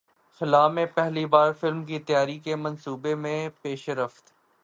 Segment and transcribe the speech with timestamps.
[0.41, 4.33] خلا میں پہلی بار فلم کی تیاری کے منصوبے میں پیشرفت